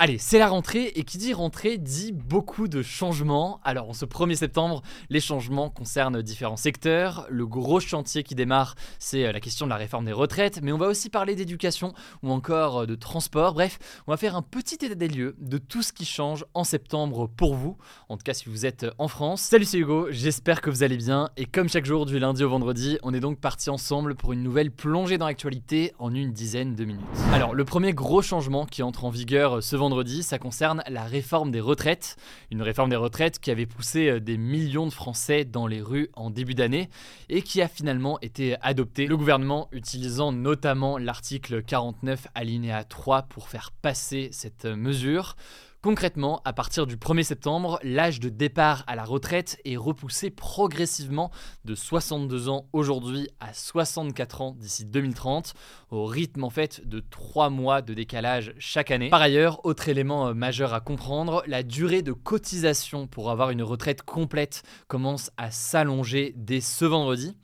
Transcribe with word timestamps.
Allez, 0.00 0.18
c'est 0.18 0.40
la 0.40 0.48
rentrée 0.48 0.86
et 0.96 1.04
qui 1.04 1.18
dit 1.18 1.32
rentrée 1.32 1.78
dit 1.78 2.10
beaucoup 2.10 2.66
de 2.66 2.82
changements. 2.82 3.60
Alors 3.62 3.90
en 3.90 3.92
ce 3.92 4.04
1er 4.04 4.34
septembre, 4.34 4.82
les 5.08 5.20
changements 5.20 5.70
concernent 5.70 6.20
différents 6.20 6.56
secteurs. 6.56 7.28
Le 7.30 7.46
gros 7.46 7.78
chantier 7.78 8.24
qui 8.24 8.34
démarre, 8.34 8.74
c'est 8.98 9.24
euh, 9.24 9.30
la 9.30 9.38
question 9.38 9.66
de 9.66 9.70
la 9.70 9.76
réforme 9.76 10.06
des 10.06 10.12
retraites, 10.12 10.58
mais 10.64 10.72
on 10.72 10.78
va 10.78 10.88
aussi 10.88 11.10
parler 11.10 11.36
d'éducation 11.36 11.94
ou 12.24 12.32
encore 12.32 12.78
euh, 12.78 12.86
de 12.86 12.96
transport. 12.96 13.54
Bref, 13.54 13.78
on 14.08 14.10
va 14.10 14.16
faire 14.16 14.34
un 14.34 14.42
petit 14.42 14.84
état 14.84 14.96
des 14.96 15.06
lieux 15.06 15.36
de 15.38 15.58
tout 15.58 15.82
ce 15.82 15.92
qui 15.92 16.06
change 16.06 16.44
en 16.54 16.64
septembre 16.64 17.28
pour 17.28 17.54
vous, 17.54 17.76
en 18.08 18.16
tout 18.16 18.24
cas 18.24 18.34
si 18.34 18.48
vous 18.48 18.66
êtes 18.66 18.82
euh, 18.82 18.90
en 18.98 19.06
France. 19.06 19.42
Salut, 19.42 19.64
c'est 19.64 19.78
Hugo, 19.78 20.08
j'espère 20.10 20.60
que 20.60 20.70
vous 20.70 20.82
allez 20.82 20.96
bien 20.96 21.28
et 21.36 21.44
comme 21.44 21.68
chaque 21.68 21.86
jour 21.86 22.04
du 22.04 22.18
lundi 22.18 22.42
au 22.42 22.48
vendredi, 22.50 22.98
on 23.04 23.14
est 23.14 23.20
donc 23.20 23.38
parti 23.38 23.70
ensemble 23.70 24.16
pour 24.16 24.32
une 24.32 24.42
nouvelle 24.42 24.72
plongée 24.72 25.18
dans 25.18 25.26
l'actualité 25.26 25.92
en 26.00 26.12
une 26.12 26.32
dizaine 26.32 26.74
de 26.74 26.84
minutes. 26.84 27.04
Alors 27.32 27.54
le 27.54 27.64
premier 27.64 27.92
gros 27.92 28.22
changement 28.22 28.66
qui 28.66 28.82
entre 28.82 29.04
en 29.04 29.10
vigueur 29.10 29.62
ce 29.62 29.76
vendredi, 29.76 29.83
ça 30.22 30.38
concerne 30.38 30.82
la 30.88 31.04
réforme 31.04 31.50
des 31.50 31.60
retraites. 31.60 32.16
Une 32.50 32.62
réforme 32.62 32.90
des 32.90 32.96
retraites 32.96 33.38
qui 33.38 33.50
avait 33.50 33.66
poussé 33.66 34.08
euh, 34.08 34.20
des 34.20 34.38
millions 34.38 34.86
de 34.86 34.92
Français 34.92 35.44
dans 35.44 35.66
les 35.66 35.82
rues 35.82 36.08
en 36.14 36.30
début 36.30 36.54
d'année 36.54 36.88
et 37.28 37.42
qui 37.42 37.60
a 37.60 37.68
finalement 37.68 38.18
été 38.20 38.56
adoptée. 38.62 39.06
Le 39.06 39.16
gouvernement 39.16 39.68
utilisant 39.72 40.32
notamment 40.32 40.98
l'article 40.98 41.62
49 41.62 42.28
alinéa 42.34 42.84
3 42.84 43.22
pour 43.22 43.48
faire 43.48 43.70
passer 43.82 44.28
cette 44.32 44.64
mesure. 44.64 45.36
Concrètement, 45.84 46.40
à 46.46 46.54
partir 46.54 46.86
du 46.86 46.96
1er 46.96 47.24
septembre, 47.24 47.78
l'âge 47.82 48.18
de 48.18 48.30
départ 48.30 48.84
à 48.86 48.96
la 48.96 49.04
retraite 49.04 49.60
est 49.66 49.76
repoussé 49.76 50.30
progressivement 50.30 51.30
de 51.66 51.74
62 51.74 52.48
ans 52.48 52.70
aujourd'hui 52.72 53.28
à 53.38 53.52
64 53.52 54.40
ans 54.40 54.56
d'ici 54.58 54.86
2030, 54.86 55.52
au 55.90 56.06
rythme 56.06 56.44
en 56.44 56.48
fait 56.48 56.88
de 56.88 57.00
3 57.00 57.50
mois 57.50 57.82
de 57.82 57.92
décalage 57.92 58.54
chaque 58.58 58.90
année. 58.90 59.10
Par 59.10 59.20
ailleurs, 59.20 59.60
autre 59.66 59.90
élément 59.90 60.28
euh, 60.28 60.32
majeur 60.32 60.72
à 60.72 60.80
comprendre, 60.80 61.44
la 61.46 61.62
durée 61.62 62.00
de 62.00 62.12
cotisation 62.12 63.06
pour 63.06 63.30
avoir 63.30 63.50
une 63.50 63.62
retraite 63.62 64.00
complète 64.00 64.62
commence 64.88 65.30
à 65.36 65.50
s'allonger 65.50 66.32
dès 66.34 66.62
ce 66.62 66.86
vendredi. 66.86 67.36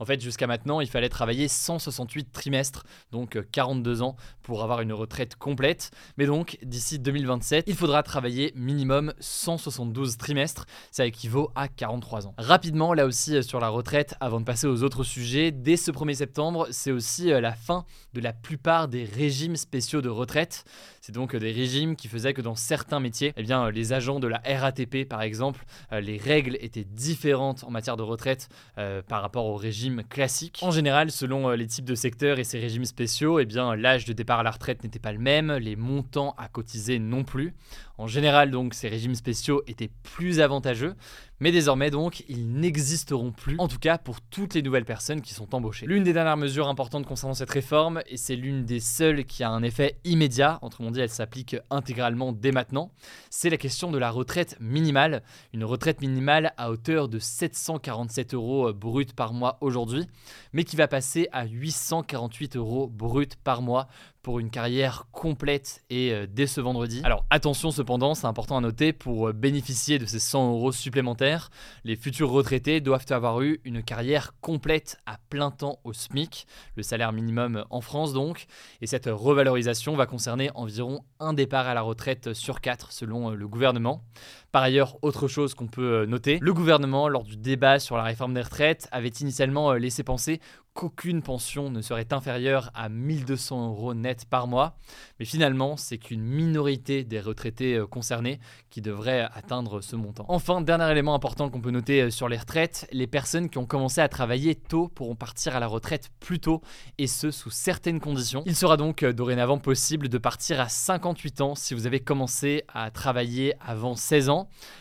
En 0.00 0.04
fait, 0.04 0.20
jusqu'à 0.20 0.46
maintenant, 0.46 0.80
il 0.80 0.88
fallait 0.88 1.08
travailler 1.08 1.48
168 1.48 2.30
trimestres, 2.30 2.84
donc 3.10 3.38
42 3.50 4.00
euh, 4.00 4.04
ans, 4.04 4.16
pour 4.42 4.62
avoir 4.62 4.80
une 4.80 4.92
retraite 4.92 5.34
complète. 5.36 5.90
Mais 6.16 6.26
donc, 6.26 6.58
d'ici 6.62 6.98
2027, 6.98 7.64
il 7.66 7.74
faudra 7.74 8.02
travailler 8.02 8.52
minimum 8.54 9.12
172 9.18 10.16
trimestres. 10.16 10.66
Ça 10.92 11.04
équivaut 11.04 11.50
à 11.56 11.68
43 11.68 12.28
ans. 12.28 12.34
Rapidement, 12.38 12.94
là 12.94 13.06
aussi, 13.06 13.36
euh, 13.36 13.42
sur 13.42 13.58
la 13.58 13.68
retraite, 13.68 14.14
avant 14.20 14.38
de 14.38 14.44
passer 14.44 14.68
aux 14.68 14.84
autres 14.84 15.02
sujets, 15.02 15.50
dès 15.50 15.76
ce 15.76 15.90
1er 15.90 16.14
septembre, 16.14 16.68
c'est 16.70 16.92
aussi 16.92 17.32
euh, 17.32 17.40
la 17.40 17.52
fin 17.52 17.84
de 18.14 18.20
la 18.20 18.32
plupart 18.32 18.86
des 18.86 19.04
régimes 19.04 19.56
spéciaux 19.56 20.00
de 20.00 20.08
retraite. 20.08 20.64
C'est 21.00 21.12
donc 21.12 21.34
des 21.34 21.52
régimes 21.52 21.96
qui 21.96 22.06
faisaient 22.06 22.34
que 22.34 22.42
dans 22.42 22.54
certains 22.54 23.00
métiers, 23.00 23.32
eh 23.36 23.42
bien, 23.42 23.70
les 23.70 23.92
agents 23.92 24.20
de 24.20 24.28
la 24.28 24.42
RATP, 24.44 25.08
par 25.08 25.22
exemple, 25.22 25.64
les 25.90 26.18
règles 26.18 26.58
étaient 26.60 26.84
différentes 26.84 27.64
en 27.64 27.70
matière 27.70 27.96
de 27.96 28.02
retraite 28.02 28.48
par 28.74 29.22
rapport 29.22 29.46
au 29.46 29.56
régime 29.56 29.87
classique. 30.08 30.60
En 30.62 30.70
général, 30.70 31.10
selon 31.10 31.48
euh, 31.48 31.56
les 31.56 31.66
types 31.66 31.84
de 31.84 31.94
secteurs 31.94 32.38
et 32.38 32.44
ces 32.44 32.58
régimes 32.58 32.84
spéciaux, 32.84 33.40
eh 33.40 33.46
l'âge 33.76 34.04
de 34.04 34.12
départ 34.12 34.40
à 34.40 34.42
la 34.42 34.50
retraite 34.50 34.84
n'était 34.84 34.98
pas 34.98 35.12
le 35.12 35.18
même, 35.18 35.52
les 35.52 35.76
montants 35.76 36.34
à 36.38 36.48
cotiser 36.48 36.98
non 36.98 37.24
plus. 37.24 37.54
En 37.98 38.06
général, 38.06 38.52
donc, 38.52 38.74
ces 38.74 38.88
régimes 38.88 39.16
spéciaux 39.16 39.62
étaient 39.66 39.90
plus 40.04 40.38
avantageux, 40.38 40.94
mais 41.40 41.50
désormais, 41.50 41.90
donc, 41.90 42.22
ils 42.28 42.48
n'existeront 42.48 43.32
plus, 43.32 43.56
en 43.58 43.66
tout 43.66 43.80
cas 43.80 43.98
pour 43.98 44.20
toutes 44.20 44.54
les 44.54 44.62
nouvelles 44.62 44.84
personnes 44.84 45.20
qui 45.20 45.34
sont 45.34 45.52
embauchées. 45.52 45.86
L'une 45.86 46.04
des 46.04 46.12
dernières 46.12 46.36
mesures 46.36 46.68
importantes 46.68 47.06
concernant 47.06 47.34
cette 47.34 47.50
réforme, 47.50 48.00
et 48.06 48.16
c'est 48.16 48.36
l'une 48.36 48.64
des 48.64 48.78
seules 48.78 49.24
qui 49.24 49.42
a 49.42 49.50
un 49.50 49.64
effet 49.64 49.98
immédiat, 50.04 50.60
autrement 50.62 50.92
dit, 50.92 51.00
elle 51.00 51.08
s'applique 51.08 51.56
intégralement 51.70 52.32
dès 52.32 52.52
maintenant, 52.52 52.92
c'est 53.30 53.50
la 53.50 53.56
question 53.56 53.90
de 53.90 53.98
la 53.98 54.10
retraite 54.10 54.56
minimale. 54.60 55.24
Une 55.52 55.64
retraite 55.64 56.00
minimale 56.00 56.52
à 56.56 56.70
hauteur 56.70 57.08
de 57.08 57.18
747 57.18 58.34
euros 58.34 58.72
brut 58.72 59.12
par 59.12 59.32
mois 59.32 59.58
aujourd'hui, 59.60 60.06
mais 60.52 60.62
qui 60.62 60.76
va 60.76 60.86
passer 60.86 61.28
à 61.32 61.46
848 61.46 62.56
euros 62.56 62.86
brut 62.86 63.34
par 63.42 63.60
mois 63.60 63.88
pour 64.28 64.40
une 64.40 64.50
carrière 64.50 65.06
complète 65.10 65.82
et 65.88 66.12
euh, 66.12 66.26
dès 66.28 66.46
ce 66.46 66.60
vendredi. 66.60 67.00
Alors 67.02 67.24
attention 67.30 67.70
cependant, 67.70 68.14
c'est 68.14 68.26
important 68.26 68.58
à 68.58 68.60
noter, 68.60 68.92
pour 68.92 69.28
euh, 69.28 69.32
bénéficier 69.32 69.98
de 69.98 70.04
ces 70.04 70.18
100 70.18 70.50
euros 70.50 70.70
supplémentaires, 70.70 71.48
les 71.82 71.96
futurs 71.96 72.28
retraités 72.28 72.82
doivent 72.82 73.06
avoir 73.08 73.40
eu 73.40 73.58
une 73.64 73.82
carrière 73.82 74.34
complète 74.42 74.98
à 75.06 75.16
plein 75.30 75.50
temps 75.50 75.78
au 75.82 75.94
SMIC, 75.94 76.46
le 76.76 76.82
salaire 76.82 77.14
minimum 77.14 77.64
en 77.70 77.80
France 77.80 78.12
donc, 78.12 78.48
et 78.82 78.86
cette 78.86 79.06
revalorisation 79.06 79.96
va 79.96 80.04
concerner 80.04 80.50
environ 80.54 81.00
un 81.20 81.32
départ 81.32 81.66
à 81.66 81.72
la 81.72 81.80
retraite 81.80 82.34
sur 82.34 82.60
quatre 82.60 82.92
selon 82.92 83.30
euh, 83.30 83.34
le 83.34 83.48
gouvernement. 83.48 84.04
Par 84.52 84.62
ailleurs, 84.62 84.98
autre 85.02 85.28
chose 85.28 85.54
qu'on 85.54 85.66
peut 85.66 86.06
noter, 86.06 86.38
le 86.40 86.54
gouvernement, 86.54 87.08
lors 87.08 87.24
du 87.24 87.36
débat 87.36 87.78
sur 87.78 87.96
la 87.96 88.02
réforme 88.02 88.34
des 88.34 88.40
retraites, 88.40 88.88
avait 88.92 89.08
initialement 89.08 89.72
laissé 89.74 90.02
penser 90.02 90.40
qu'aucune 90.78 91.22
pension 91.22 91.70
ne 91.70 91.82
serait 91.82 92.12
inférieure 92.12 92.70
à 92.72 92.88
1200 92.88 93.70
euros 93.70 93.94
net 93.94 94.26
par 94.30 94.46
mois. 94.46 94.76
Mais 95.18 95.24
finalement, 95.24 95.76
c'est 95.76 95.98
qu'une 95.98 96.22
minorité 96.22 97.02
des 97.02 97.18
retraités 97.18 97.74
euh, 97.74 97.86
concernés 97.88 98.38
qui 98.70 98.80
devrait 98.80 99.28
atteindre 99.34 99.80
ce 99.80 99.96
montant. 99.96 100.24
Enfin, 100.28 100.60
dernier 100.60 100.88
élément 100.88 101.16
important 101.16 101.50
qu'on 101.50 101.60
peut 101.60 101.72
noter 101.72 102.02
euh, 102.02 102.10
sur 102.10 102.28
les 102.28 102.36
retraites, 102.36 102.86
les 102.92 103.08
personnes 103.08 103.50
qui 103.50 103.58
ont 103.58 103.66
commencé 103.66 104.00
à 104.00 104.08
travailler 104.08 104.54
tôt 104.54 104.86
pourront 104.86 105.16
partir 105.16 105.56
à 105.56 105.58
la 105.58 105.66
retraite 105.66 106.10
plus 106.20 106.38
tôt, 106.38 106.62
et 106.96 107.08
ce 107.08 107.32
sous 107.32 107.50
certaines 107.50 107.98
conditions. 107.98 108.44
Il 108.46 108.54
sera 108.54 108.76
donc 108.76 109.02
euh, 109.02 109.12
dorénavant 109.12 109.58
possible 109.58 110.08
de 110.08 110.18
partir 110.18 110.60
à 110.60 110.68
58 110.68 111.40
ans 111.40 111.54
si 111.56 111.74
vous 111.74 111.88
avez 111.88 111.98
commencé 111.98 112.62
à 112.72 112.92
travailler 112.92 113.54
avant 113.58 113.96
16 113.96 114.28
ans, 114.28 114.37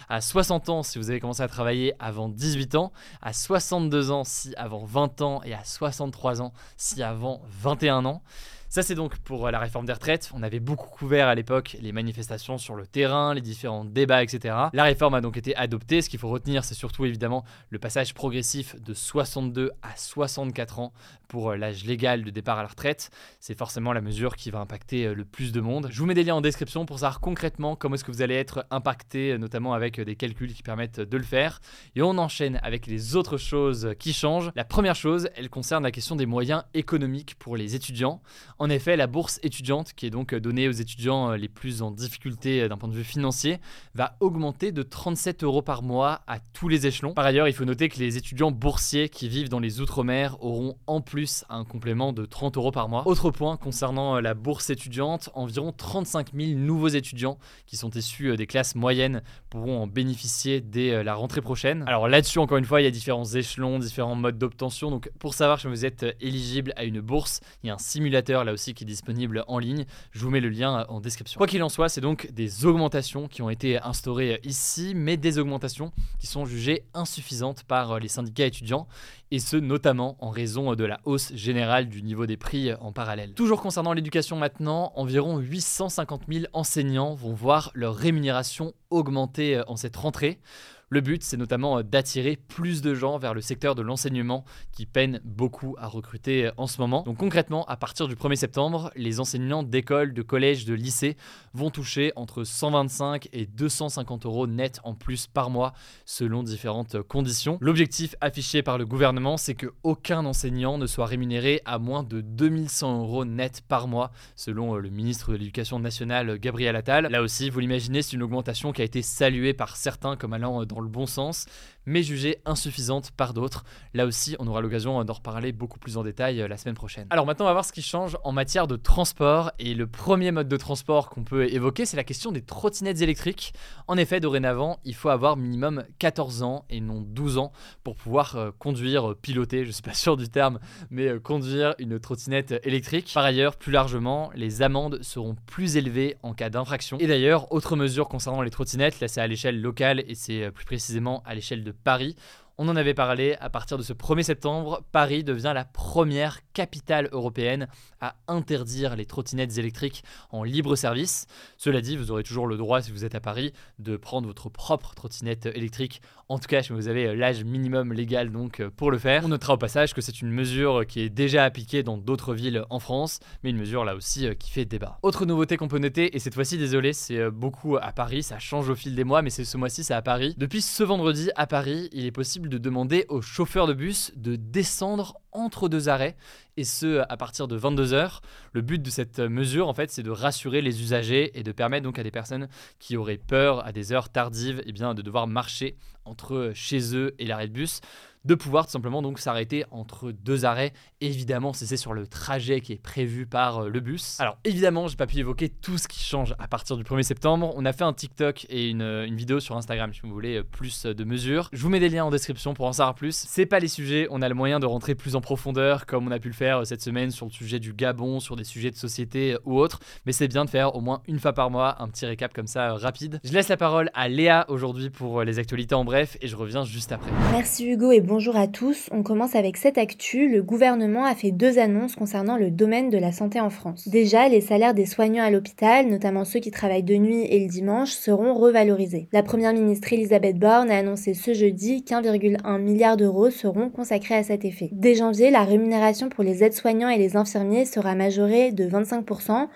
à 0.10 0.22
60 0.22 0.70
ans 0.70 0.84
si 0.84 1.00
vous 1.00 1.10
avez 1.10 1.20
commencé 1.20 1.42
à 1.42 1.48
travailler 1.48 1.94
avant 2.00 2.30
18 2.30 2.76
ans, 2.76 2.92
à 3.22 3.34
62 3.34 4.12
ans 4.12 4.24
si 4.24 4.54
avant 4.58 4.86
20 4.86 5.22
ans. 5.22 5.42
Et 5.44 5.54
à 5.54 5.64
60 5.64 5.88
63 5.88 6.42
ans 6.42 6.54
si 6.76 7.04
avant 7.04 7.42
21 7.50 8.06
ans. 8.06 8.22
Ça, 8.70 8.84
c'est 8.84 8.96
donc 8.96 9.18
pour 9.20 9.48
euh, 9.48 9.52
la 9.52 9.60
réforme 9.60 9.86
des 9.86 9.94
retraites. 9.94 10.30
On 10.34 10.44
avait 10.44 10.60
beaucoup 10.60 10.90
couvert 10.90 11.30
à 11.30 11.36
l'époque 11.36 11.78
les 11.80 11.94
manifestations 11.94 12.58
sur 12.58 12.76
le 12.76 12.86
terrain, 12.86 13.34
les 13.34 13.40
différents 13.40 13.86
débats, 13.86 14.22
etc. 14.22 14.56
La 14.74 14.84
réforme 14.84 15.14
a 15.14 15.22
donc 15.22 15.38
été 15.38 15.56
adoptée. 15.56 16.02
Ce 16.02 16.10
qu'il 16.10 16.20
faut 16.20 16.28
retenir, 16.28 16.66
c'est 16.66 16.74
surtout 16.74 17.06
évidemment 17.06 17.46
le 17.70 17.80
passage 17.80 18.14
progressif 18.14 18.76
de 18.82 18.94
62 18.94 19.72
à 19.84 19.96
64 19.96 20.80
ans 20.80 20.92
pour 21.30 21.52
euh, 21.52 21.56
l'âge 21.56 21.86
légal 21.86 22.26
de 22.26 22.30
départ 22.30 22.60
à 22.60 22.62
la 22.62 22.68
retraite. 22.68 23.10
C'est 23.40 23.58
forcément 23.58 23.94
la 23.94 24.02
mesure 24.02 24.36
qui 24.36 24.52
va 24.52 24.60
impacter 24.60 25.06
euh, 25.06 25.16
le 25.16 25.24
plus 25.24 25.54
de 25.54 25.62
monde. 25.62 25.88
Je 25.90 26.00
vous 26.00 26.06
mets 26.06 26.14
des 26.14 26.26
liens 26.26 26.36
en 26.36 26.42
description 26.42 26.86
pour 26.86 27.00
savoir 27.00 27.22
concrètement 27.22 27.78
comment 27.78 27.96
est-ce 27.96 28.04
que 28.04 28.12
vous 28.12 28.22
allez 28.22 28.36
être 28.36 28.66
impacté, 28.70 29.38
notamment 29.38 29.76
avec 29.76 30.02
des 30.02 30.18
calculs 30.18 30.54
qui 30.54 30.64
permettent 30.64 31.00
de 31.00 31.18
le 31.18 31.24
faire. 31.24 31.62
Et 31.96 32.02
on 32.02 32.18
enchaîne 32.18 32.60
avec 32.64 32.86
les 32.86 33.16
autres 33.16 33.38
choses 33.38 33.94
qui 33.98 34.12
changent. 34.12 34.52
La 34.56 34.66
première 34.66 34.96
chose, 34.96 35.30
elle 35.38 35.50
concerne 35.50 35.84
la 35.84 35.92
question 35.92 36.18
des 36.18 36.26
moyens 36.26 36.64
économiques 36.74 37.36
pour 37.40 37.56
les 37.56 37.74
étudiants. 37.74 38.22
En 38.60 38.72
effet, 38.72 38.96
la 38.96 39.06
bourse 39.06 39.40
étudiante, 39.44 39.94
qui 39.94 40.08
est 40.08 40.10
donc 40.10 40.34
donnée 40.34 40.68
aux 40.68 40.72
étudiants 40.72 41.32
euh, 41.32 41.38
les 41.38 41.48
plus 41.48 41.84
en 41.84 41.92
difficulté 41.92 42.64
euh, 42.64 42.68
d'un 42.68 42.78
point 42.78 42.90
de 42.90 42.96
vue 42.96 43.04
financier, 43.04 43.60
va 43.94 44.18
augmenter 44.20 44.72
de 44.72 44.82
37 44.82 45.44
euros 45.44 45.62
par 45.62 45.84
mois 45.84 46.22
à 46.26 46.40
tous 46.40 46.68
les 46.68 46.88
échelons. 46.88 47.14
Par 47.14 47.26
ailleurs, 47.26 47.48
il 47.48 47.54
faut 47.54 47.66
noter 47.66 47.88
que 47.88 48.00
les 48.00 48.18
étudiants 48.18 48.50
boursiers 48.50 49.10
qui 49.10 49.30
vivent 49.30 49.50
dans 49.50 49.60
les 49.60 49.80
Outre-mer 49.80 50.38
auront 50.44 50.76
en 50.88 51.02
plus 51.02 51.46
un 51.50 51.66
complément 51.66 52.14
de 52.14 52.26
30 52.26 52.58
euros 52.58 52.72
par 52.72 52.90
mois. 52.90 53.08
Autre 53.08 53.30
point 53.30 53.58
concernant 53.58 54.16
euh, 54.16 54.22
la 54.22 54.34
bourse 54.34 54.72
étudiante, 54.72 55.30
environ 55.36 55.72
35 55.72 56.34
000 56.34 56.60
nouveaux 56.60 56.88
étudiants 56.88 57.38
qui 57.68 57.78
sont 57.78 57.92
issus 57.92 58.36
des 58.38 58.48
classes 58.48 58.74
moyennes 58.74 59.22
pourront 59.52 59.84
en 59.84 59.88
bénéficier 59.88 60.62
dès 60.62 61.04
la 61.04 61.14
rentrée 61.14 61.42
prochaine. 61.42 61.84
Alors 61.86 62.08
là-dessus, 62.08 62.40
encore 62.40 62.58
une 62.58 62.66
fois, 62.66 62.82
il 62.82 62.86
y 62.86 62.88
a 62.88 62.92
différents 62.92 63.26
échelons, 63.26 63.78
différents 63.78 64.16
modes 64.16 64.40
d'obtention. 64.40 64.90
Donc 64.90 65.12
pour 65.20 65.36
savoir 65.36 65.60
si 65.60 65.68
vous 65.68 65.86
êtes 65.86 66.06
éligible 66.20 66.74
à 66.76 66.86
une 66.86 67.02
bourse, 67.02 67.42
il 67.64 67.68
y 67.68 67.70
a 67.70 67.76
un 67.76 67.78
simulateur 67.78 68.47
là 68.48 68.54
aussi 68.54 68.74
qui 68.74 68.84
est 68.84 68.88
disponible 68.88 69.44
en 69.48 69.60
ligne. 69.60 69.86
Je 70.12 70.20
vous 70.20 70.32
mets 70.32 70.40
le 70.40 70.50
lien 70.50 70.86
en 70.90 71.00
description. 71.00 71.38
Quoi 71.38 71.46
qu'il 71.46 71.62
en 71.62 71.70
soit, 71.70 71.90
c'est 71.90 72.02
donc 72.02 72.32
des 72.32 72.66
augmentations 72.66 73.28
qui 73.28 73.44
ont 73.44 73.50
été 73.52 73.80
instaurées 73.80 74.40
ici, 74.44 74.94
mais 74.96 75.18
des 75.18 75.38
augmentations 75.38 75.92
qui 76.20 76.26
sont 76.26 76.46
jugées 76.46 76.84
insuffisantes 76.96 77.64
par 77.64 78.00
les 78.00 78.08
syndicats 78.08 78.46
étudiants, 78.46 78.88
et 79.30 79.40
ce 79.40 79.58
notamment 79.58 80.18
en 80.20 80.30
raison 80.30 80.74
de 80.74 80.86
la 80.86 81.00
hausse 81.04 81.34
générale 81.36 81.90
du 81.90 82.02
niveau 82.02 82.26
des 82.26 82.38
prix 82.38 82.74
en 82.74 82.92
parallèle. 82.92 83.34
Toujours 83.34 83.62
concernant 83.62 83.94
l'éducation 83.94 84.38
maintenant, 84.38 84.92
environ 84.96 85.38
850 85.38 86.24
000 86.32 86.46
enseignants 86.54 87.14
vont 87.14 87.34
voir 87.34 87.72
leur 87.74 87.96
rémunération 87.96 88.74
augmenter 88.90 89.62
en 89.68 89.76
cette 89.76 89.96
rentrée. 89.96 90.40
Le 90.90 91.02
but, 91.02 91.22
c'est 91.22 91.36
notamment 91.36 91.84
d'attirer 91.84 92.38
plus 92.38 92.82
de 92.82 92.94
gens 92.94 93.18
vers 93.18 93.34
le 93.34 93.42
secteur 93.42 93.76
de 93.76 93.82
l'enseignement 93.82 94.46
qui 94.72 94.86
peine 94.86 95.20
beaucoup 95.26 95.76
à 95.78 95.88
recruter 95.88 96.50
en 96.56 96.66
ce 96.66 96.80
moment. 96.80 97.04
Donc 97.04 97.18
concrètement, 97.18 97.66
à 97.66 97.76
partir 97.76 98.08
du 98.08 98.16
1er 98.16 98.38
septembre, 98.38 98.90
les 98.96 99.20
enseignants 99.20 99.64
d'écoles, 99.64 100.14
de 100.14 100.22
collèges, 100.22 100.64
de 100.64 100.74
lycées 100.74 101.18
vont 101.54 101.72
toucher 101.72 102.14
entre 102.16 102.46
125 102.46 103.28
et 103.34 103.46
250 103.48 104.26
euros 104.26 104.48
net 104.48 104.80
en 104.86 104.94
plus 104.94 105.28
par 105.28 105.50
mois 105.50 105.74
selon 106.06 106.42
différentes 106.42 107.02
conditions. 107.02 107.58
L'objectif 107.60 108.16
affiché 108.22 108.64
par 108.64 108.78
le 108.78 108.86
gouvernement, 108.86 109.36
c'est 109.36 109.56
que 109.56 109.68
aucun 109.84 110.26
enseignant 110.26 110.78
ne 110.78 110.88
soit 110.88 111.06
rémunéré 111.06 111.62
à 111.66 111.80
moins 111.80 112.04
de 112.04 112.22
2100 112.22 113.02
euros 113.02 113.26
net 113.26 113.62
par 113.68 113.90
mois 113.90 114.12
selon 114.38 114.76
le 114.76 114.90
ministre 114.90 115.34
de 115.34 115.38
l'Éducation 115.38 115.80
nationale 115.80 116.40
Gabriel 116.40 116.78
Attal. 116.78 117.08
Là 117.08 117.22
aussi, 117.22 117.50
vous 117.50 117.60
l'imaginez, 117.60 118.02
c'est 118.02 118.14
une 118.14 118.24
augmentation 118.24 118.72
qui 118.72 118.82
a 118.82 118.86
été 118.86 119.02
saluée 119.02 119.54
par 119.54 119.76
certains 119.76 120.16
comme 120.16 120.32
allant 120.32 120.66
dans 120.66 120.77
le 120.82 120.90
bon 120.90 121.06
sens, 121.06 121.46
mais 121.88 122.04
jugée 122.04 122.38
insuffisante 122.46 123.12
par 123.12 123.34
d'autres. 123.34 123.64
Là 123.96 124.06
aussi, 124.06 124.36
on 124.38 124.46
aura 124.46 124.62
l'occasion 124.62 125.04
d'en 125.04 125.14
reparler 125.14 125.54
beaucoup 125.54 125.80
plus 125.80 125.98
en 125.98 126.04
détail 126.04 126.42
euh, 126.42 126.48
la 126.48 126.58
semaine 126.58 126.76
prochaine. 126.76 127.08
Alors 127.10 127.26
maintenant, 127.26 127.46
on 127.46 127.48
va 127.48 127.54
voir 127.54 127.66
ce 127.66 127.72
qui 127.72 127.82
change 127.82 128.18
en 128.24 128.34
matière 128.34 128.68
de 128.68 128.76
transport. 128.76 129.52
Et 129.58 129.74
le 129.74 129.88
premier 129.88 130.32
mode 130.32 130.50
de 130.50 130.58
transport 130.58 131.10
qu'on 131.10 131.24
peut 131.24 131.52
évoquer, 131.52 131.86
c'est 131.86 131.98
la 131.98 132.04
question 132.04 132.32
des 132.32 132.42
trottinettes 132.42 133.02
électriques. 133.02 133.54
En 133.88 133.98
effet, 133.98 134.20
dorénavant, 134.20 134.80
il 134.84 134.94
faut 134.94 135.10
avoir 135.10 135.38
minimum 135.38 135.84
14 135.98 136.44
ans 136.44 136.66
et 136.70 136.82
non 136.82 137.02
12 137.02 137.38
ans 137.38 137.54
pour 137.84 137.96
pouvoir 137.96 138.36
euh, 138.36 138.52
conduire, 138.60 139.12
euh, 139.12 139.16
piloter, 139.20 139.66
je 139.66 139.72
suis 139.72 139.82
pas 139.82 139.94
sûr 139.96 140.18
du 140.18 140.28
terme, 140.28 140.60
mais 140.90 141.18
conduire 141.20 141.74
une 141.80 142.00
trottinette 142.00 142.60
électrique. 142.64 143.12
Par 143.14 143.24
ailleurs, 143.24 143.56
plus 143.56 143.72
largement, 143.72 144.30
les 144.36 144.62
amendes 144.62 145.02
seront 145.02 145.38
plus 145.46 145.78
élevées 145.78 146.18
en 146.22 146.34
cas 146.34 146.50
d'infraction. 146.50 146.98
Et 147.00 147.08
d'ailleurs, 147.08 147.50
autre 147.54 147.78
mesure 147.78 148.10
concernant 148.10 148.42
les 148.42 148.50
trottinettes, 148.52 149.00
là 149.00 149.08
c'est 149.08 149.22
à 149.22 149.28
l'échelle 149.28 149.62
locale 149.62 150.04
et 150.06 150.16
c'est 150.16 150.52
plus 150.52 150.66
précisément 150.66 151.24
à 151.26 151.34
l'échelle 151.34 151.64
de 151.64 151.72
Paris. 151.84 152.16
On 152.60 152.70
en 152.70 152.76
avait 152.76 152.96
parlé, 152.96 153.36
à 153.40 153.52
partir 153.52 153.78
de 153.78 153.84
ce 153.84 153.94
1er 153.94 154.24
septembre, 154.24 154.82
Paris 154.92 155.24
devient 155.24 155.52
la 155.54 155.64
première 155.64 156.40
capitale 156.54 157.08
européenne 157.12 157.68
à 158.02 158.16
interdire 158.28 158.96
les 158.96 159.06
trottinettes 159.06 159.60
électriques 159.60 160.04
en 160.32 160.44
libre 160.44 160.76
service. 160.76 161.28
Cela 161.58 161.82
dit, 161.82 161.96
vous 161.98 162.10
aurez 162.10 162.24
toujours 162.24 162.48
le 162.48 162.58
droit, 162.58 162.82
si 162.82 162.92
vous 162.92 163.06
êtes 163.06 163.14
à 163.14 163.20
Paris, 163.20 163.54
de 163.78 163.96
prendre 163.96 164.26
votre 164.26 164.50
propre 164.50 164.96
trottinette 164.96 165.46
électrique, 165.46 166.02
en 166.30 166.40
tout 166.40 166.48
cas 166.48 166.62
vous 166.72 166.88
avez 166.88 167.16
l'âge 167.16 167.44
minimum 167.44 167.94
légal 167.94 168.32
donc 168.32 168.64
pour 168.76 168.90
le 168.90 168.98
faire. 168.98 169.24
On 169.24 169.28
notera 169.28 169.54
au 169.54 169.58
passage 169.58 169.94
que 169.94 170.02
c'est 170.02 170.22
une 170.22 170.32
mesure 170.32 170.86
qui 170.88 171.02
est 171.02 171.10
déjà 171.10 171.44
appliquée 171.44 171.84
dans 171.84 171.98
d'autres 171.98 172.34
villes 172.34 172.64
en 172.72 172.80
France, 172.80 173.20
mais 173.44 173.52
une 173.52 173.58
mesure 173.58 173.86
là 173.86 173.96
aussi 173.96 174.36
qui 174.40 174.50
fait 174.50 174.66
débat. 174.66 174.98
Autre 175.04 175.28
nouveauté 175.28 175.58
qu'on 175.58 175.68
peut 175.68 175.78
noter, 175.78 176.16
et 176.16 176.20
cette 176.20 176.34
fois-ci 176.34 176.58
désolé, 176.58 176.94
c'est 176.94 177.30
beaucoup 177.30 177.78
à 177.78 177.92
Paris, 177.92 178.24
ça 178.24 178.40
change 178.40 178.68
au 178.68 178.76
fil 178.76 178.96
des 178.96 179.04
mois, 179.04 179.22
mais 179.22 179.30
c'est 179.30 179.46
ce 179.46 179.58
mois-ci 179.58 179.84
c'est 179.84 179.94
à 179.94 180.02
Paris. 180.02 180.34
Depuis 180.38 180.64
ce 180.64 180.84
vendredi 180.84 181.30
à 181.36 181.46
Paris, 181.46 181.88
il 181.92 182.06
est 182.06 182.12
possible 182.12 182.47
de 182.48 182.58
demander 182.58 183.06
aux 183.10 183.22
chauffeurs 183.22 183.68
de 183.68 183.74
bus 183.74 184.12
de 184.16 184.36
descendre 184.36 185.20
entre 185.32 185.70
deux 185.70 185.90
arrêts, 185.90 186.16
et 186.58 186.64
ce 186.64 187.04
à 187.10 187.18
partir 187.18 187.48
de 187.48 187.58
22h. 187.58 188.20
Le 188.54 188.62
but 188.62 188.82
de 188.82 188.90
cette 188.90 189.20
mesure, 189.20 189.68
en 189.68 189.74
fait, 189.74 189.92
c'est 189.92 190.04
de 190.04 190.12
rassurer 190.12 190.62
les 190.62 190.82
usagers 190.82 191.38
et 191.38 191.44
de 191.44 191.52
permettre 191.52 191.84
donc 191.84 192.00
à 192.00 192.04
des 192.04 192.12
personnes 192.12 192.48
qui 192.80 192.98
auraient 192.98 193.18
peur 193.18 193.66
à 193.66 193.72
des 193.72 193.92
heures 193.92 194.10
tardives 194.10 194.62
eh 194.66 194.72
bien, 194.72 194.94
de 194.94 195.02
devoir 195.02 195.28
marcher 195.28 195.78
entre 196.06 196.52
chez 196.56 196.96
eux 196.96 197.14
et 197.20 197.26
l'arrêt 197.26 197.48
de 197.48 197.54
bus 197.54 197.82
de 198.28 198.36
pouvoir 198.36 198.66
tout 198.66 198.72
simplement 198.72 199.02
donc 199.02 199.20
s'arrêter 199.20 199.64
entre 199.72 200.12
deux 200.12 200.44
arrêts. 200.44 200.74
Évidemment, 201.00 201.54
c'est 201.54 201.78
sur 201.78 201.94
le 201.94 202.08
trajet 202.08 202.60
qui 202.60 202.74
est 202.74 202.82
prévu 202.82 203.26
par 203.26 203.60
euh, 203.60 203.70
le 203.70 203.80
bus. 203.80 204.20
Alors 204.20 204.38
évidemment, 204.44 204.90
j'ai 204.90 204.98
pas 204.98 205.08
pu 205.08 205.18
évoquer 205.18 205.48
tout 205.48 205.78
ce 205.78 205.88
qui 205.88 206.02
change 206.02 206.36
à 206.38 206.48
partir 206.50 206.76
du 206.76 206.84
1er 206.84 207.04
septembre. 207.04 207.54
On 207.56 207.64
a 207.64 207.72
fait 207.72 207.86
un 207.86 207.94
TikTok 207.94 208.46
et 208.50 208.70
une, 208.70 208.82
une, 208.82 209.16
vidéo 209.16 209.40
sur 209.40 209.56
Instagram 209.56 209.94
si 209.94 210.02
vous 210.04 210.10
voulez 210.10 210.40
euh, 210.40 210.44
plus 210.44 210.86
de 210.86 211.04
mesures. 211.06 211.50
Je 211.54 211.62
vous 211.62 211.70
mets 211.70 211.80
des 211.80 211.88
liens 211.88 212.04
en 212.04 212.12
description 212.12 212.54
pour 212.54 212.66
en 212.66 212.74
savoir 212.74 212.96
plus. 212.96 213.16
C'est 213.16 213.46
pas 213.46 213.60
les 213.60 213.70
sujets, 213.70 214.08
on 214.12 214.22
a 214.22 214.28
le 214.28 214.36
moyen 214.36 214.60
de 214.60 214.66
rentrer 214.66 214.94
plus 214.94 215.16
en 215.16 215.22
profondeur 215.22 215.86
comme 215.86 216.06
on 216.06 216.12
a 216.12 216.20
pu 216.20 216.28
le 216.28 216.34
faire 216.34 216.60
euh, 216.60 216.64
cette 216.66 216.82
semaine 216.82 217.12
sur 217.12 217.28
le 217.28 217.32
sujet 217.32 217.60
du 217.60 217.72
Gabon, 217.72 218.20
sur 218.20 218.36
des 218.36 218.44
sujets 218.44 218.72
de 218.72 218.76
société 218.76 219.38
ou 219.46 219.58
autres, 219.58 219.80
mais 220.06 220.12
c'est 220.12 220.28
bien 220.28 220.44
de 220.44 220.50
faire 220.50 220.76
au 220.76 220.82
moins 220.82 221.02
une 221.08 221.20
fois 221.20 221.32
par 221.32 221.50
mois 221.50 221.82
un 221.82 221.88
petit 221.88 222.06
récap 222.06 222.34
comme 222.34 222.48
ça 222.48 222.74
rapide. 222.74 223.22
Je 223.24 223.32
laisse 223.32 223.48
la 223.48 223.58
parole 223.58 223.90
à 223.94 224.10
Léa 224.10 224.46
aujourd'hui 224.50 224.90
pour 224.90 225.24
les 225.24 225.40
actualités 225.40 225.76
en 225.76 225.86
bref 225.86 226.18
et 226.20 226.28
je 226.28 226.36
reviens 226.36 226.66
juste 226.66 226.92
après. 226.92 227.10
Merci 227.32 227.66
Hugo 227.66 227.94
et 227.94 228.02
bon 228.02 228.17
bonjour 228.18 228.36
à 228.36 228.48
tous. 228.48 228.90
On 228.92 229.04
commence 229.04 229.36
avec 229.36 229.58
cette 229.58 229.78
actu. 229.78 230.28
Le 230.28 230.42
gouvernement 230.42 231.06
a 231.06 231.14
fait 231.14 231.30
deux 231.30 231.60
annonces 231.60 231.96
concernant 231.96 232.36
le 232.36 232.50
domaine 232.50 232.90
de 232.90 232.98
la 232.98 233.12
santé 233.12 233.40
en 233.40 233.52
France. 233.52 233.88
Déjà, 233.88 234.28
les 234.28 234.42
salaires 234.42 234.74
des 234.74 234.88
soignants 234.88 235.24
à 235.24 235.30
l'hôpital, 235.30 235.88
notamment 235.88 236.26
ceux 236.26 236.40
qui 236.40 236.50
travaillent 236.50 236.82
de 236.82 236.96
nuit 236.96 237.26
et 237.30 237.40
le 237.40 237.48
dimanche, 237.48 237.92
seront 237.92 238.34
revalorisés. 238.34 239.08
La 239.12 239.22
première 239.22 239.54
ministre 239.54 239.94
Elisabeth 239.94 240.40
Borne 240.40 240.72
a 240.72 240.80
annoncé 240.80 241.14
ce 241.14 241.36
jeudi 241.36 241.84
qu'1,1 241.84 242.60
milliard 242.60 242.98
d'euros 242.98 243.30
seront 243.30 243.70
consacrés 243.70 244.16
à 244.16 244.24
cet 244.24 244.46
effet. 244.46 244.70
Dès 244.72 244.96
janvier, 244.96 245.30
la 245.30 245.44
rémunération 245.44 246.10
pour 246.10 246.24
les 246.24 246.44
aides-soignants 246.44 246.90
et 246.90 246.98
les 246.98 247.18
infirmiers 247.18 247.66
sera 247.66 247.94
majorée 247.94 248.52
de 248.52 248.68
25%. 248.68 249.48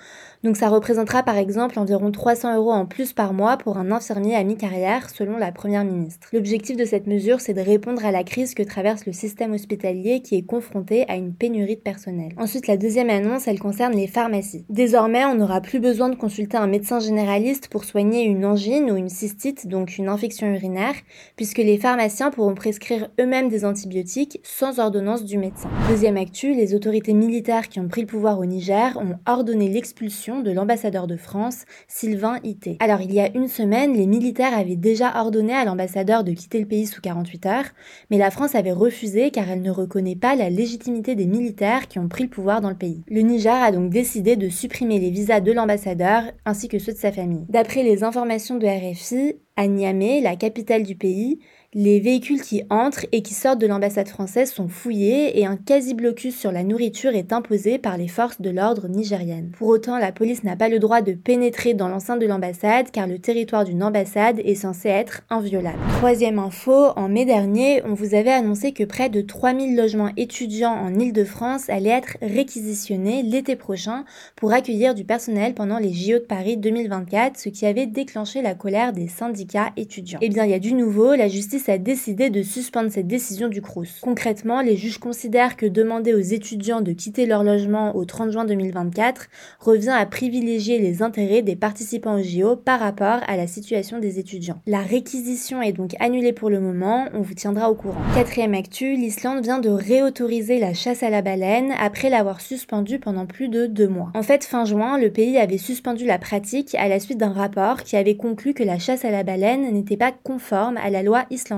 Donc 0.44 0.58
ça 0.58 0.70
représentera 0.70 1.22
par 1.22 1.38
exemple 1.38 1.78
environ 1.78 2.12
300 2.12 2.56
euros 2.56 2.72
en 2.72 2.88
plus 2.88 3.14
par 3.14 3.32
mois 3.32 3.58
pour 3.58 3.78
un 3.78 3.92
infirmier 3.92 4.36
à 4.36 4.44
mi-carrière, 4.44 5.08
selon 5.12 5.38
la 5.38 5.52
Première 5.52 5.86
ministre. 5.86 6.30
L'objectif 6.34 6.76
de 6.76 6.86
cette 6.86 7.06
mesure, 7.06 7.42
c'est 7.42 7.54
de 7.54 7.62
répondre 7.62 8.04
à 8.04 8.12
la 8.12 8.24
crise 8.24 8.56
que 8.56 8.64
traverse 8.64 9.06
le 9.06 9.14
système 9.14 9.54
hospitalier 9.54 10.22
qui 10.22 10.38
est 10.38 10.42
confronté 10.46 11.06
à 11.08 11.16
une 11.16 11.34
pénurie 11.36 11.76
de 11.76 11.82
personnel. 11.82 12.34
Ensuite, 12.38 12.66
la 12.66 12.78
deuxième 12.78 13.12
annonce, 13.12 13.48
elle 13.48 13.60
concerne 13.60 13.94
les 13.94 14.08
pharmacies. 14.08 14.66
Désormais, 14.70 15.26
on 15.26 15.36
n'aura 15.36 15.62
plus 15.62 15.80
besoin 15.80 16.10
de 16.10 16.16
consulter 16.16 16.58
un 16.58 16.66
médecin 16.66 17.00
généraliste 17.00 17.68
pour 17.68 17.84
soigner 17.84 18.24
une 18.24 18.44
angine 18.44 18.90
ou 18.90 18.96
une 18.96 19.10
cystite, 19.10 19.68
donc 19.68 20.00
une 20.00 20.10
infection 20.10 20.48
urinaire, 20.48 20.96
puisque 21.36 21.60
les 21.60 21.78
pharmaciens 21.78 22.32
pourront 22.32 22.56
prescrire 22.56 23.10
eux-mêmes 23.20 23.50
des 23.50 23.64
antibiotiques 23.64 24.40
sans 24.44 24.80
ordonnance 24.80 25.24
du 25.24 25.38
médecin. 25.38 25.70
Deuxième 25.88 26.18
actu, 26.18 26.56
les 26.56 26.74
autorités 26.74 27.14
militaires 27.14 27.70
qui 27.70 27.80
ont 27.80 27.88
pris 27.88 28.02
le 28.02 28.08
pouvoir 28.08 28.40
au 28.40 28.46
Niger 28.46 28.98
ont 28.98 29.18
ordonné 29.32 29.70
l'expulsion 29.70 30.31
de 30.40 30.52
l'ambassadeur 30.52 31.06
de 31.06 31.18
France, 31.18 31.66
Sylvain 31.88 32.40
Ité. 32.44 32.78
Alors 32.80 33.02
il 33.02 33.14
y 33.14 33.20
a 33.20 33.30
une 33.36 33.50
semaine, 33.50 33.94
les 33.94 34.08
militaires 34.08 34.58
avaient 34.58 34.78
déjà 34.78 35.20
ordonné 35.20 35.54
à 35.54 35.66
l'ambassadeur 35.66 36.24
de 36.24 36.32
quitter 36.32 36.60
le 36.60 36.66
pays 36.66 36.88
sous 36.88 37.02
48 37.02 37.46
heures, 37.46 37.66
mais 38.10 38.18
la 38.18 38.32
France 38.32 38.56
avait 38.56 38.72
refusé 38.72 39.30
car 39.32 39.50
elle 39.50 39.62
ne 39.62 39.72
reconnaît 39.72 40.16
pas 40.16 40.36
la 40.36 40.50
légitimité 40.50 41.16
des 41.16 41.28
militaires 41.28 41.88
qui 41.88 42.00
ont 42.00 42.08
pris 42.08 42.24
le 42.24 42.30
pouvoir 42.30 42.62
dans 42.62 42.70
le 42.70 42.76
pays. 42.76 43.04
Le 43.10 43.22
Niger 43.22 43.54
a 43.62 43.72
donc 43.72 43.90
décidé 43.92 44.36
de 44.38 44.50
supprimer 44.50 45.00
les 45.00 45.10
visas 45.10 45.42
de 45.42 45.52
l'ambassadeur 45.52 46.24
ainsi 46.46 46.68
que 46.68 46.80
ceux 46.80 46.94
de 46.94 46.98
sa 46.98 47.12
famille. 47.12 47.46
D'après 47.50 47.84
les 47.84 48.04
informations 48.04 48.58
de 48.58 48.66
RFI, 48.66 49.36
à 49.58 49.68
Niamey, 49.68 50.22
la 50.22 50.36
capitale 50.36 50.84
du 50.84 50.96
pays, 50.96 51.40
les 51.74 52.02
véhicules 52.02 52.42
qui 52.42 52.64
entrent 52.70 53.06
et 53.14 53.22
qui 53.22 53.34
sortent 53.34 53.62
de 53.62 53.68
l'ambassade 53.68 54.10
française 54.10 54.52
sont 54.52 54.68
fouillés 54.68 55.40
et 55.40 55.46
un 55.46 55.56
quasi-blocus 55.56 56.38
sur 56.38 56.52
la 56.52 56.66
nourriture 56.66 57.16
est 57.16 57.32
imposé 57.32 57.78
par 57.78 57.96
les 57.96 58.10
forces 58.10 58.42
de 58.42 58.50
l'ordre 58.50 58.90
nigériennes. 58.90 59.52
Pour 59.58 59.70
autant, 59.70 59.98
la 59.98 60.12
police 60.12 60.44
n'a 60.44 60.58
pas 60.58 60.68
le 60.68 60.80
droit 60.80 61.00
de 61.02 61.14
pénétrer 61.14 61.74
dans 61.74 61.88
l'enceinte 61.88 62.20
de 62.20 62.26
l'ambassade 62.26 62.92
car 62.92 63.08
le 63.08 63.20
territoire 63.20 63.64
d'une 63.64 63.84
ambassade 63.84 64.42
est 64.44 64.56
censé 64.56 64.90
être 64.90 65.22
inviolable. 65.30 65.78
Troisième 66.00 66.40
info, 66.40 66.88
en 66.98 67.08
mai 67.08 67.24
dernier, 67.24 67.82
on 67.86 67.94
vous 67.94 68.16
avait 68.16 68.32
annoncé 68.32 68.74
que 68.74 68.84
près 68.84 69.08
de 69.08 69.22
3000 69.22 69.74
logements 69.74 70.12
étudiants 70.18 70.76
en 70.76 71.00
Ile-de-France 71.00 71.70
allaient 71.70 71.92
être 71.92 72.18
réquisitionnés 72.22 73.24
l'été 73.24 73.56
prochain 73.56 74.04
pour 74.36 74.52
accueillir 74.52 74.94
du 74.94 75.06
personnel 75.06 75.54
pendant 75.54 75.80
les 75.80 75.94
JO 75.94 76.16
de 76.16 76.26
Paris 76.26 76.58
2024, 76.58 77.40
ce 77.40 77.48
qui 77.48 77.66
avait 77.66 77.86
déclenché 77.86 78.42
la 78.42 78.56
colère 78.56 78.92
des 78.92 79.08
syndicats 79.08 79.72
étudiants. 79.78 80.20
Eh 80.22 80.28
bien, 80.28 80.44
il 80.44 80.52
y 80.52 80.54
a 80.54 80.60
du 80.60 80.74
nouveau, 80.74 81.16
la 81.16 81.30
justice 81.30 81.61
a 81.70 81.78
décidé 81.78 82.30
de 82.30 82.42
suspendre 82.42 82.92
cette 82.92 83.08
décision 83.08 83.48
du 83.48 83.62
Crous. 83.62 84.00
Concrètement, 84.02 84.62
les 84.62 84.76
juges 84.76 84.98
considèrent 84.98 85.58
que 85.58 85.66
demander 85.66 86.14
aux 86.14 86.20
étudiants 86.20 86.82
de 86.82 86.92
quitter 86.92 87.26
leur 87.26 87.44
logement 87.44 87.96
au 87.96 88.06
30 88.06 88.32
juin 88.32 88.46
2024 88.46 89.28
revient 89.60 89.90
à 89.90 90.06
privilégier 90.06 90.80
les 90.80 91.02
intérêts 91.02 91.42
des 91.42 91.56
participants 91.56 92.20
au 92.20 92.24
JO 92.24 92.56
par 92.56 92.80
rapport 92.80 93.20
à 93.28 93.38
la 93.38 93.48
situation 93.48 94.00
des 94.00 94.20
étudiants. 94.20 94.62
La 94.66 94.82
réquisition 94.82 95.62
est 95.62 95.74
donc 95.74 95.96
annulée 96.00 96.34
pour 96.34 96.50
le 96.50 96.60
moment, 96.60 97.06
on 97.14 97.22
vous 97.22 97.34
tiendra 97.34 97.70
au 97.70 97.76
courant. 97.76 98.02
Quatrième 98.16 98.54
actu, 98.54 98.96
l'Islande 98.96 99.44
vient 99.44 99.60
de 99.60 99.70
réautoriser 99.70 100.60
la 100.60 100.74
chasse 100.74 101.04
à 101.04 101.10
la 101.10 101.22
baleine 101.22 101.74
après 101.80 102.10
l'avoir 102.10 102.42
suspendue 102.42 103.00
pendant 103.00 103.26
plus 103.26 103.50
de 103.50 103.66
deux 103.66 103.88
mois. 103.88 104.12
En 104.16 104.24
fait, 104.24 104.44
fin 104.44 104.66
juin, 104.66 104.98
le 104.98 105.12
pays 105.12 105.38
avait 105.38 105.58
suspendu 105.58 106.06
la 106.06 106.18
pratique 106.18 106.76
à 106.76 106.88
la 106.88 107.00
suite 107.00 107.18
d'un 107.18 107.34
rapport 107.34 107.84
qui 107.84 107.96
avait 107.96 108.18
conclu 108.18 108.54
que 108.54 108.64
la 108.64 108.80
chasse 108.80 109.06
à 109.06 109.12
la 109.12 109.24
baleine 109.24 109.72
n'était 109.72 109.98
pas 109.98 110.12
conforme 110.12 110.78
à 110.78 110.90
la 110.90 111.04
loi 111.04 111.26
islandaise 111.30 111.51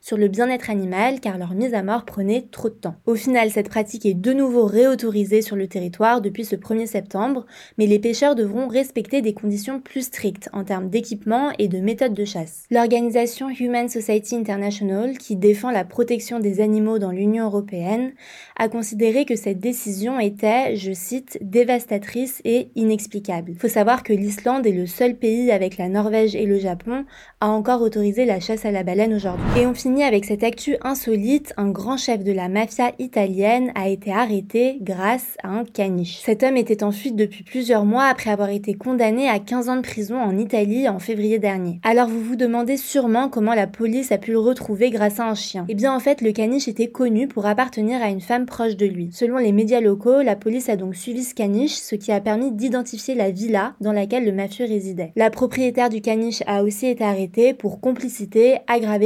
sur 0.00 0.16
le 0.16 0.28
bien-être 0.28 0.70
animal 0.70 1.20
car 1.20 1.38
leur 1.38 1.54
mise 1.54 1.74
à 1.74 1.82
mort 1.82 2.04
prenait 2.04 2.46
trop 2.50 2.68
de 2.68 2.74
temps. 2.74 2.96
Au 3.06 3.14
final, 3.14 3.50
cette 3.50 3.68
pratique 3.68 4.06
est 4.06 4.14
de 4.14 4.32
nouveau 4.32 4.66
réautorisée 4.66 5.42
sur 5.42 5.56
le 5.56 5.66
territoire 5.66 6.20
depuis 6.20 6.44
ce 6.44 6.56
1er 6.56 6.86
septembre, 6.86 7.46
mais 7.78 7.86
les 7.86 7.98
pêcheurs 7.98 8.34
devront 8.34 8.68
respecter 8.68 9.22
des 9.22 9.34
conditions 9.34 9.80
plus 9.80 10.02
strictes 10.02 10.48
en 10.52 10.64
termes 10.64 10.90
d'équipement 10.90 11.50
et 11.58 11.68
de 11.68 11.78
méthode 11.78 12.14
de 12.14 12.24
chasse. 12.24 12.64
L'organisation 12.70 13.48
Human 13.48 13.88
Society 13.88 14.36
International, 14.36 15.18
qui 15.18 15.36
défend 15.36 15.70
la 15.70 15.84
protection 15.84 16.38
des 16.38 16.60
animaux 16.60 16.98
dans 16.98 17.10
l'Union 17.10 17.46
européenne, 17.46 18.12
a 18.58 18.68
considéré 18.68 19.24
que 19.24 19.36
cette 19.36 19.58
décision 19.58 20.20
était, 20.20 20.76
je 20.76 20.92
cite, 20.92 21.38
dévastatrice 21.40 22.40
et 22.44 22.68
inexplicable. 22.74 23.54
Faut 23.58 23.68
savoir 23.68 24.02
que 24.02 24.12
l'Islande 24.12 24.66
est 24.66 24.72
le 24.72 24.86
seul 24.86 25.16
pays 25.16 25.50
avec 25.50 25.76
la 25.76 25.88
Norvège 25.88 26.34
et 26.34 26.46
le 26.46 26.58
Japon 26.58 27.04
a 27.40 27.48
encore 27.48 27.82
autorisé 27.82 28.24
la 28.24 28.40
chasse 28.40 28.64
à 28.64 28.70
la 28.70 28.82
baleine 28.82 29.14
Et 29.56 29.66
on 29.66 29.72
finit 29.72 30.02
avec 30.02 30.26
cette 30.26 30.42
actu 30.42 30.76
insolite, 30.82 31.54
un 31.56 31.70
grand 31.70 31.96
chef 31.96 32.22
de 32.22 32.32
la 32.32 32.48
mafia 32.48 32.92
italienne 32.98 33.72
a 33.74 33.88
été 33.88 34.12
arrêté 34.12 34.78
grâce 34.82 35.36
à 35.42 35.48
un 35.48 35.64
caniche. 35.64 36.20
Cet 36.22 36.42
homme 36.42 36.58
était 36.58 36.84
en 36.84 36.92
fuite 36.92 37.16
depuis 37.16 37.42
plusieurs 37.42 37.86
mois 37.86 38.04
après 38.04 38.30
avoir 38.30 38.50
été 38.50 38.74
condamné 38.74 39.28
à 39.28 39.38
15 39.38 39.68
ans 39.70 39.76
de 39.76 39.80
prison 39.80 40.20
en 40.20 40.36
Italie 40.36 40.88
en 40.88 40.98
février 40.98 41.38
dernier. 41.38 41.80
Alors 41.82 42.08
vous 42.08 42.20
vous 42.20 42.36
demandez 42.36 42.76
sûrement 42.76 43.30
comment 43.30 43.54
la 43.54 43.66
police 43.66 44.12
a 44.12 44.18
pu 44.18 44.32
le 44.32 44.38
retrouver 44.38 44.90
grâce 44.90 45.18
à 45.18 45.28
un 45.28 45.34
chien. 45.34 45.64
Eh 45.68 45.74
bien 45.74 45.94
en 45.94 46.00
fait, 46.00 46.20
le 46.20 46.32
caniche 46.32 46.68
était 46.68 46.88
connu 46.88 47.26
pour 47.26 47.46
appartenir 47.46 48.02
à 48.02 48.10
une 48.10 48.20
femme 48.20 48.44
proche 48.44 48.76
de 48.76 48.86
lui. 48.86 49.08
Selon 49.12 49.38
les 49.38 49.52
médias 49.52 49.80
locaux, 49.80 50.20
la 50.20 50.36
police 50.36 50.68
a 50.68 50.76
donc 50.76 50.94
suivi 50.94 51.24
ce 51.24 51.34
caniche, 51.34 51.76
ce 51.76 51.94
qui 51.94 52.12
a 52.12 52.20
permis 52.20 52.52
d'identifier 52.52 53.14
la 53.14 53.30
villa 53.30 53.74
dans 53.80 53.92
laquelle 53.92 54.26
le 54.26 54.32
mafieux 54.32 54.66
résidait. 54.66 55.12
La 55.16 55.30
propriétaire 55.30 55.88
du 55.88 56.02
caniche 56.02 56.42
a 56.46 56.62
aussi 56.62 56.86
été 56.86 57.02
arrêtée 57.02 57.54
pour 57.54 57.80
complicité 57.80 58.58
aggravée 58.66 59.05